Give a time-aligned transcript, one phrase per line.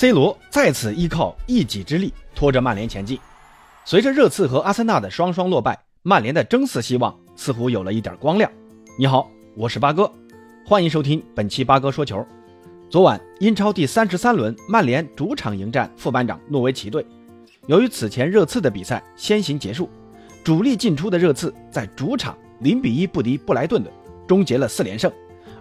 [0.00, 3.18] C 罗再次依靠一己之力拖着曼联前进。
[3.84, 8.50] 随着热刺和阿森纳的双双落败，曼联的争四希望似乎有了一点光亮。
[8.98, 10.10] 你好，我是八哥，
[10.64, 12.26] 欢迎收听本期八哥说球。
[12.88, 17.04] 昨晚英超第三十三轮，曼联主场迎战副班长诺维奇队。
[17.66, 19.90] 由于此前热刺的比赛先行结束，
[20.42, 23.92] 主力进出的热刺在主场零比一不敌布莱顿队，
[24.26, 25.12] 终结了四连胜。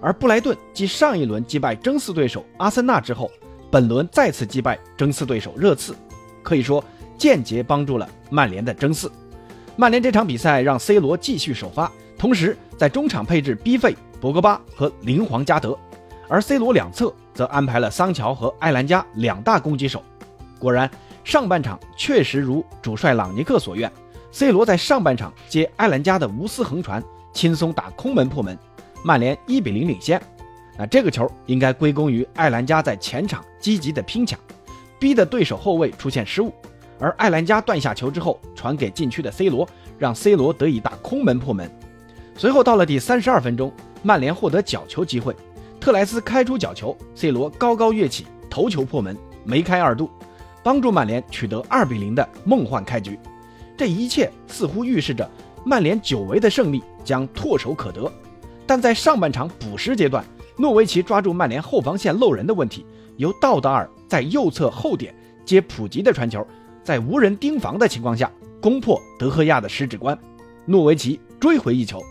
[0.00, 3.28] 而布莱顿继上一轮击败争四对手阿森纳之后，
[3.70, 5.94] 本轮再次击败争四对手热刺，
[6.42, 6.82] 可以说
[7.16, 9.10] 间接帮助了曼联的争四。
[9.76, 15.78] 曼联这场比赛让 C 罗继续首发，同时在中场配置 B 费、博格巴和林皇加德，
[16.28, 20.02] 而 C 罗两侧则安排了桑乔和埃兰加两大攻击手。
[20.58, 20.90] 果然，
[21.22, 23.92] 上半场确实如主帅朗尼克所愿
[24.32, 28.58] ，C 罗在上半场接埃兰加的无私横传，轻松打空门破门，
[29.04, 30.20] 曼联一比零领先。
[30.78, 34.38] 那这个球应该归功于艾兰加在前场积极的拼抢，
[34.96, 36.52] 逼得对手后卫出现失误，
[37.00, 41.68] 而艾兰加断下球之后传给禁区的 C 罗，让 C 罗得以打空门破门。
[42.36, 43.72] 随后到了第三十二分钟，
[44.04, 45.34] 曼联获得角球机会，
[45.80, 50.08] 特莱斯开出角球，C 罗高高跃起头球破门，梅开二度，
[50.62, 53.18] 帮助曼联取得二比零的梦幻开局。
[53.76, 55.28] 这一切似乎预示着
[55.64, 58.08] 曼联久违的胜利将唾手可得，
[58.64, 60.24] 但在上半场补时阶段。
[60.58, 62.84] 诺维奇抓住曼联后防线漏人的问题，
[63.16, 66.44] 由道德尔在右侧后点接普吉的传球，
[66.82, 70.18] 在无人盯防的情况下攻破德赫亚的十指关，
[70.66, 72.02] 诺维奇追回一球。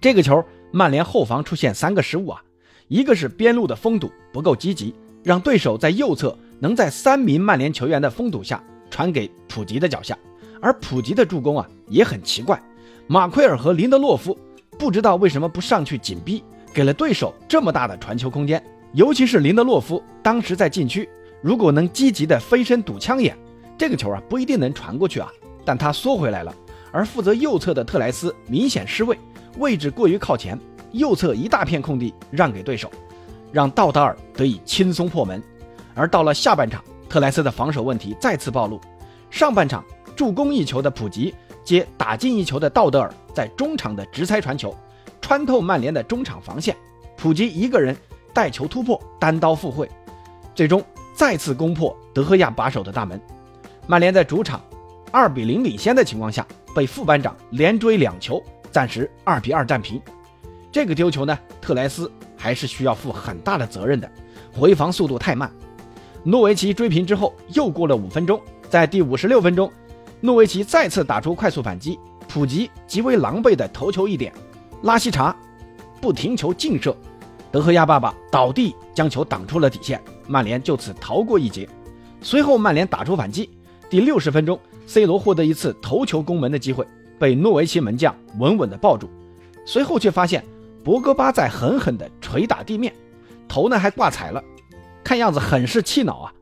[0.00, 2.40] 这个球，曼联后防出现三个失误啊，
[2.86, 4.94] 一个是边路的封堵不够积极，
[5.24, 10.16] 让对手在右侧能在三名曼联球员的封堵下传给普吉的脚下，
[10.62, 12.62] 而普吉的助攻啊也很奇怪，
[13.08, 14.38] 马奎尔和林德洛夫
[14.78, 16.44] 不知道为什么不上去紧逼。
[16.72, 21.08] 给了对手这么大的传球空间，尤其是林德洛夫当时在禁区，
[21.42, 23.36] 如果能积极的飞身堵枪眼，
[23.76, 25.28] 这个球啊不一定能传过去啊。
[25.64, 26.54] 但他缩回来了，
[26.90, 29.18] 而负责右侧的特莱斯明显失位，
[29.58, 30.58] 位置过于靠前，
[30.92, 32.90] 右侧一大片空地让给对手，
[33.52, 35.42] 让道达尔得以轻松破门。
[35.94, 38.80] 而到了下半场，特莱斯的防守问题再次暴露。
[39.28, 39.84] 上半场
[40.16, 44.74] 助攻一球的普吉接打进一球的道德尔在中场的直塞传球。
[45.20, 46.76] 穿透曼联的中场防线，
[47.16, 47.96] 普吉一个人
[48.32, 49.88] 带球突破，单刀赴会，
[50.54, 50.82] 最终
[51.14, 53.20] 再次攻破德赫亚把守的大门。
[53.86, 54.60] 曼联在主场
[55.10, 60.00] 二比零领先的情况下，被副班长连追两球，暂时二比二战平。
[60.72, 64.10] 这个丢球呢，特莱斯还是需要负很大的责任的，
[64.52, 65.50] 回防速度太慢。
[66.22, 69.70] 诺维奇追平之后，又过了五分钟，在第五十六分钟，
[70.20, 71.98] 诺维奇再次打出快速反击，
[72.28, 74.32] 普吉极为狼狈的头球一点。
[74.82, 75.34] 拉希查
[76.00, 76.96] 不停球劲射，
[77.52, 81.68] 德赫亚爸爸倒地将球挡出了底线，曼联就此逃过一劫。
[82.22, 83.50] 随后曼联打出反击，
[83.90, 86.86] 第六十分钟，C 罗获得一次头球攻门的机会，
[87.18, 89.10] 被诺维奇门将稳稳的抱住。
[89.66, 90.42] 随后却发现
[90.82, 92.94] 博格巴在狠狠地捶打地面，
[93.46, 94.42] 头呢还挂彩了，
[95.04, 96.32] 看样子很是气恼啊。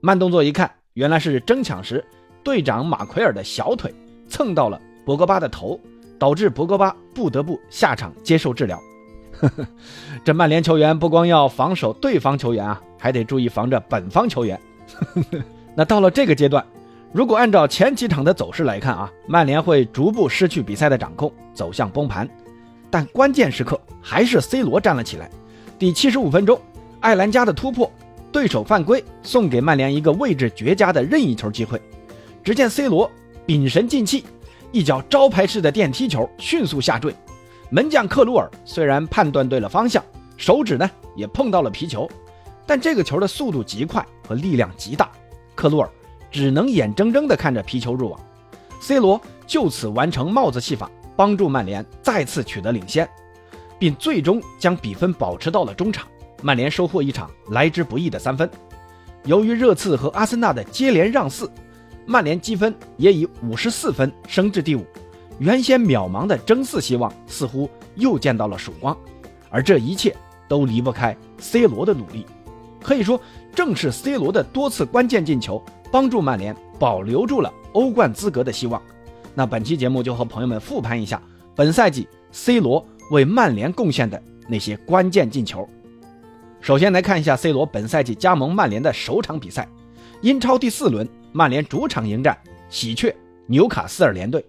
[0.00, 2.04] 慢动作一看，原来是争抢时
[2.42, 3.94] 队长马奎尔的小腿
[4.28, 5.80] 蹭到了博格巴的头。
[6.18, 8.80] 导致博格巴不得不下场接受治疗。
[10.24, 14.58] 这曼联球员不光要防守对方球员啊，还得注意防着本方球员。
[15.76, 16.64] 那到了这个阶段，
[17.12, 22.26] 如果按照前几场的走势来看啊，曼联会逐步失去比赛的掌控，走向崩盘。
[22.90, 25.28] 但关键时刻还是 C 罗站了起来。
[25.78, 26.58] 第七十五分钟，
[27.00, 27.92] 艾兰加的突破，
[28.32, 31.78] 对手犯规，送给曼联一个位置绝佳的任意球机会。
[32.42, 33.10] 只见 C 罗
[33.44, 34.24] 屏神静气。
[34.72, 37.14] 一脚招牌式的电梯球迅速下坠，
[37.70, 40.04] 门将克鲁尔虽然判断对了方向，
[40.36, 42.08] 手指呢也碰到了皮球，
[42.66, 45.10] 但这个球的速度极快和力量极大，
[45.54, 45.88] 克鲁尔
[46.30, 48.20] 只能眼睁睁地看着皮球入网。
[48.80, 53.08] C 罗就此完成帽子戏法，帮助曼联再次取得领先，
[53.78, 56.06] 并最终将比分保持到了中场。
[56.42, 58.50] 曼联收获一场来之不易的三分。
[59.24, 61.50] 由于热刺和阿森纳的接连让四。
[62.06, 64.86] 曼联积分也以五十四分升至第五，
[65.40, 68.96] 原先渺茫的争四希望似乎又见到了曙光，
[69.50, 70.14] 而这一切
[70.48, 72.24] 都离不开 C 罗的努力。
[72.80, 73.20] 可以说，
[73.52, 75.60] 正是 C 罗的多次关键进球，
[75.90, 78.80] 帮助曼联保留住了欧冠资格的希望。
[79.34, 81.20] 那本期节目就和朋友们复盘一下
[81.56, 85.68] 本赛季 C 罗为曼联贡献的那些关键进球。
[86.60, 89.68] 首先来看一下 C 罗本赛季加盟曼联的首场比赛，
[90.22, 91.08] 英超第四轮。
[91.36, 92.34] 曼联主场迎战
[92.70, 93.14] 喜鹊
[93.46, 94.42] 纽卡斯尔联队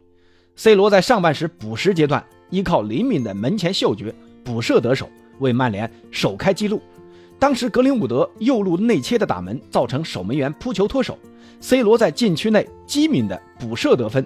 [0.55, 6.81] ，C 罗在上半时补时阶段依靠灵敏的门前嗅觉补射得手，为曼联首开纪录。
[7.37, 11.19] 当时格林伍德右路内切的打门，造成守门员扑球脱手
[11.59, 14.25] ，C 罗在禁区内机敏的补射得分。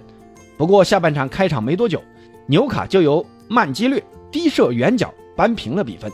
[0.56, 2.00] 不过下半场开场没多久，
[2.46, 4.00] 纽卡就由曼基略
[4.30, 6.08] 低射远角扳平了比分。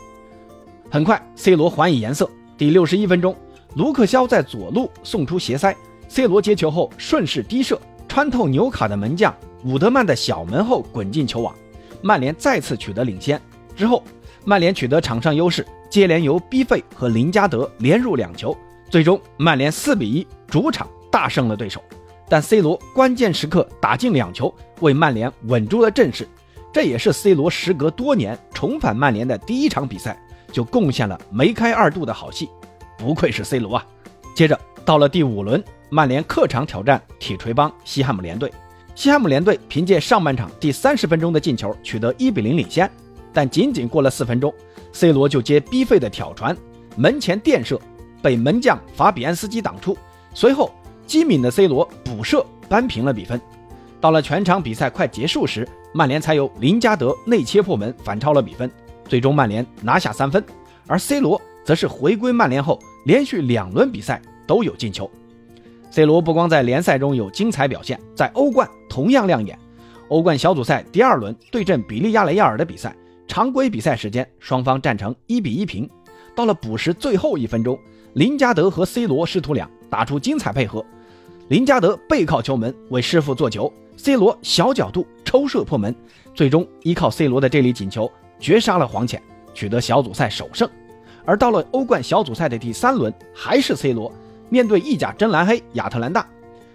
[0.89, 2.27] 很快，C 罗还以颜色。
[2.57, 3.35] 第六十一分钟，
[3.75, 5.75] 卢克肖在左路送出斜塞
[6.09, 7.79] ，C 罗接球后顺势低射，
[8.09, 9.33] 穿透纽卡的门将
[9.63, 11.55] 伍德曼的小门后滚进球网，
[12.01, 13.41] 曼联再次取得领先。
[13.73, 14.03] 之后，
[14.43, 15.65] 曼联取得场上优势。
[15.89, 18.55] 接连由 B 费和林加德连入两球，
[18.91, 21.81] 最终曼联四比一主场大胜了对手。
[22.29, 26.27] 但 C 罗关键时刻打进两球，为曼联稳住了阵势。
[26.71, 30.21] 这也是 C 罗时隔多年重返曼联的第一场比赛，
[30.51, 32.47] 就贡献了梅开二度的好戏。
[32.95, 33.85] 不愧是 C 罗啊！
[34.35, 38.51] 接着到了第五轮，曼联客场挑战铁锤帮西汉姆联队。
[38.95, 42.89] 西汉姆联队凭借上半场第三十分钟的进球取得一比零领先，
[43.33, 44.53] 但仅仅过了四分钟。
[44.91, 46.55] C 罗就接逼费的挑传，
[46.95, 47.79] 门前垫射，
[48.21, 49.97] 被门将法比安斯基挡出。
[50.33, 50.71] 随后
[51.07, 53.39] 机敏的 C 罗补射扳平了比分。
[54.01, 58.69] 到了全场比赛快结束时，曼联才由林加德内切破门反超了比分，
[59.07, 60.43] 最终曼联拿下三分。
[60.87, 65.09] 而 C 罗则是回归曼联后，连续两轮比赛都有进球。
[65.91, 69.57] C 罗不光在联赛中有精彩表现，在欧冠同样亮眼。
[70.09, 72.95] 欧冠小组赛第二轮对阵比利亚雷亚尔的比赛。
[73.27, 75.87] 常规比赛时间，双方战成一比一平。
[76.35, 77.77] 到了补时最后一分钟，
[78.13, 80.83] 林加德和 C 罗师徒俩打出精彩配合。
[81.47, 85.95] 林加德背靠球门为师傅做球，C 罗小角度抽射破门，
[86.33, 89.21] 最终依靠 C 罗的这粒进球绝杀了黄潜，
[89.53, 90.67] 取得小组赛首胜。
[91.25, 94.11] 而到了欧冠小组赛的第三轮，还是 C 罗
[94.49, 96.27] 面对意甲真蓝黑亚特兰大，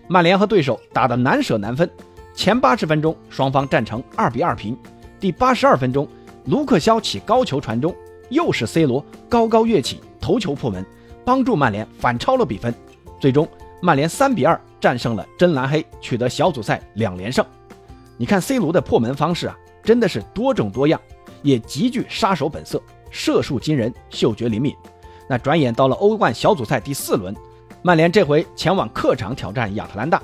[0.08, 1.88] 曼联和对手打得难舍难分。
[2.34, 4.76] 前八十分钟，双方战成二比二平。
[5.20, 6.08] 第八十二分钟。
[6.46, 7.94] 卢克肖起高球传中，
[8.28, 10.84] 又是 C 罗高高跃起头球破门，
[11.24, 12.74] 帮助曼联反超了比分。
[13.18, 13.48] 最终，
[13.80, 17.42] 曼联三比二战胜了真蓝黑，取得小组赛两连胜。
[18.18, 21.00] 你看 C 罗的破门方式啊，真的是多种多样，
[21.40, 22.78] 也极具杀手本色，
[23.10, 24.76] 射术惊人，嗅觉灵敏。
[25.26, 27.34] 那转眼到了欧冠小组赛第四轮，
[27.86, 30.18] 曼联这回前往客场挑战亚特兰大。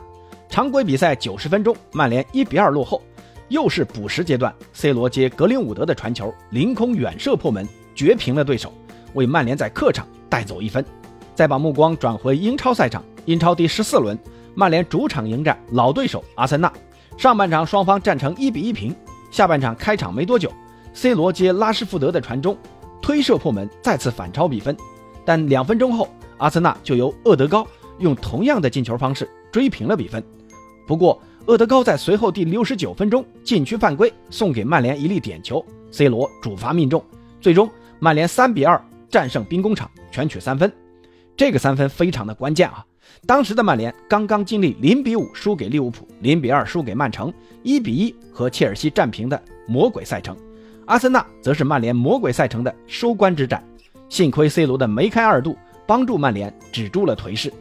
[0.49, 3.03] 常规比赛九十分钟，曼联一比二落后。
[3.51, 8.73] 又是补时阶段，C 罗接格林伍德的传球，凌空远射破门，绝平了对手，
[9.13, 10.83] 为曼联在客场带走一分。
[11.35, 14.19] 再把目光转回英超赛场，英超第十四轮，
[14.55, 16.73] 曼联主场迎战老对手阿森纳。
[17.19, 18.97] 上半场双方战成一比一平，
[19.31, 20.51] 下半场开场没多久
[20.95, 22.57] ，C 罗接拉什福德的传中，
[23.03, 24.75] 推射破门，再次反超比分。
[25.27, 26.09] 但两分钟后，
[26.41, 27.67] 阿森纳就由厄德高
[27.99, 30.23] 用同样的进球方式追平了比分。
[30.87, 37.05] 不过，厄德高在随后第六十九分钟禁区犯规，送给曼联一粒点球，C 罗主罚命中，
[37.41, 40.73] 最终曼联三比二战胜兵工厂，全取三分。
[41.37, 42.85] 这个三分非常的关键啊！
[43.27, 47.33] 当时的曼联刚刚经历零比五输给利物浦，零比二输给曼城，
[47.63, 50.37] 一比一和切尔西战平的魔鬼赛程。
[50.87, 53.63] 阿森纳则是曼联魔鬼赛程的收官之战。
[54.09, 57.53] 幸亏 C 罗的梅开二度帮助曼联止住了颓势。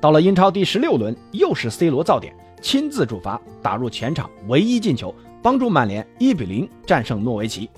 [0.00, 2.34] 到了英超第十六轮，又是 C 罗造点。
[2.60, 7.70] 亲自主罚打入全场唯一进球，帮助曼联一比零战胜诺维奇。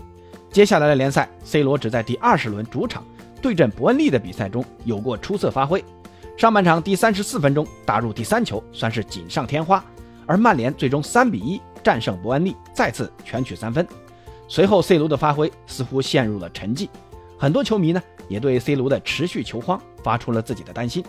[0.51, 3.05] 接下来的联赛，C 罗只在第二十轮主场
[3.43, 5.85] 对阵伯恩利的比赛中有过出色发挥。
[6.37, 9.85] 上半场第三十四分钟打入第三球，算是锦上添花。
[10.27, 13.87] 而曼联最终三比一战胜伯恩利，再次全取三分。
[14.49, 16.89] 随后，C 罗的发挥似乎陷入了沉寂，
[17.41, 21.03] 很多球迷呢也对 C 罗的持续球荒发出了自己的担心。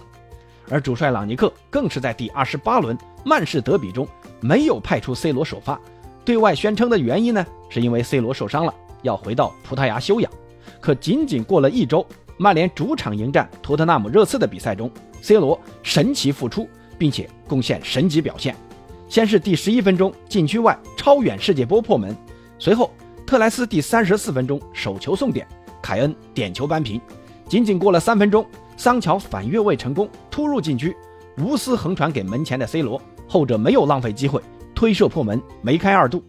[0.70, 4.08] 而主帅朗尼克更是在第二十八轮曼市德比中
[4.40, 5.78] 没有派出 C 罗首发，
[6.24, 10.32] 对外宣称的原因呢，是因为 C 罗受伤了，要回到葡萄牙休养。
[10.80, 12.08] 可仅仅过了一周，
[12.38, 14.90] 曼联主场迎战托特纳姆热刺的比赛中
[15.22, 16.66] ，C 罗神奇复出，
[16.98, 18.56] 并且贡献神级表现。
[19.10, 22.16] 先是第十一分钟禁区外超远世界波破门，
[22.58, 22.90] 随后
[23.28, 25.46] 特莱斯第三十四分钟手球送点，
[25.82, 27.00] 凯恩点球扳平。
[27.48, 28.46] 仅仅过了三分钟。
[28.78, 30.96] 桑乔反越位成功，突入禁区，
[31.38, 34.42] 无私横传给门前的 C 罗，后者没有浪费机会，
[34.74, 36.24] 推射破门，梅开二度。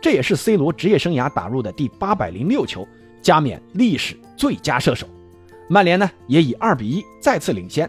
[0.00, 2.84] 这也是 C 罗职业生涯打入的第八百零六球，
[3.20, 5.06] 加冕历史最佳射手。
[5.68, 7.88] 曼联呢也以二比一再次领先，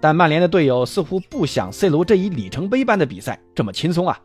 [0.00, 4.18] 但曼联的队友似乎不想 C 罗这一里程碑般的比赛这么轻松啊！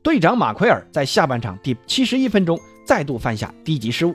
[0.00, 4.14] 队长马奎尔在下半场第七十一分钟再度犯下低级失误，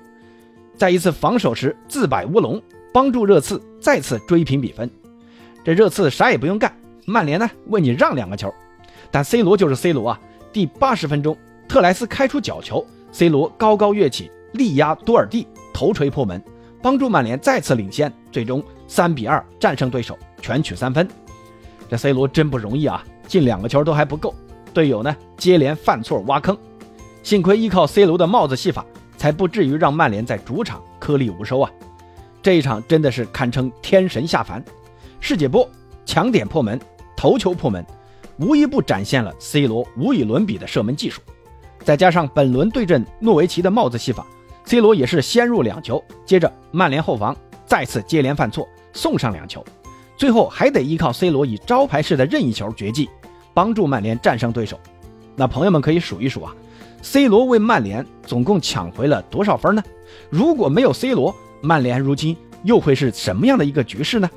[0.78, 2.62] 在一次防守时自摆乌龙。
[2.94, 4.90] 帮助热刺再次追平比分，
[5.66, 8.50] 这热刺啥也不用干，曼联呢为你让两个球，
[9.12, 10.22] 但 C 罗就是 C 罗啊！
[10.54, 16.42] 第八十分钟，特莱斯开出角球，C 罗高高跃起力压多尔蒂头锤破门，
[16.82, 21.06] 帮助曼联再次领先，最终三比二战胜对手，全取三分。
[21.90, 24.34] 这 C 罗真不容易啊，进两个球都还不够，
[24.74, 26.58] 队友呢接连犯错挖坑，
[27.24, 28.86] 幸亏依靠 C 罗的帽子戏法，
[29.26, 31.72] 才不至于让曼联在主场颗粒无收啊。
[32.44, 34.64] 这一场真的是堪称天神下凡，
[35.20, 35.68] 世界波
[36.06, 36.80] 抢点破门，
[37.18, 37.84] 头球破门，
[38.38, 41.24] 无一不展现了 C 罗无与伦比的射门技术。
[41.80, 44.24] 再加上本轮对阵诺维奇的帽子戏法
[44.64, 49.66] ，C 罗也是先入两球，接着曼联后防再次接连犯错，送上两球，
[50.16, 53.10] 最后还得依靠 C 罗以招牌式的任意球绝技，
[53.56, 54.80] 帮助曼联战胜对手。
[55.36, 56.56] 那朋友们可以数一数啊
[57.06, 59.84] ，C 罗为曼联总共抢回了多少分呢？
[60.32, 64.28] 如果没有 C 罗，曼联如今又会是什么样的一个局势呢？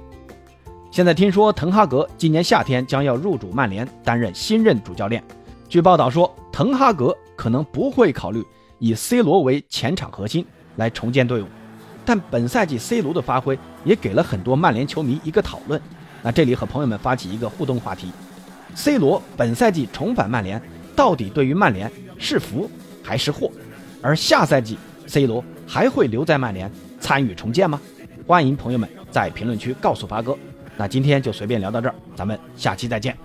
[0.90, 5.24] 现在听说滕哈格今年夏天将要入主曼联，担任新任主教练。
[5.66, 8.44] 据报道说，滕哈格可能不会考虑
[8.78, 10.44] 以 C 罗为前场核心
[10.76, 11.46] 来重建队伍。
[12.04, 15.80] 但本赛季 C 罗的发挥也给了很多曼联球迷一个讨论。
[16.22, 18.12] 那这里和朋友们发起一个互动话题
[18.74, 20.60] ：C 罗本赛季重返曼联，
[20.94, 22.70] 到底对于曼联是福
[23.02, 23.50] 还是祸？
[24.02, 26.70] 而下赛季 C 罗还会留在曼联？
[27.00, 27.80] 参与重建吗？
[28.26, 30.36] 欢迎朋友们在评论区告诉发哥。
[30.76, 33.16] 那今天就随便聊到这儿，咱们下期再见。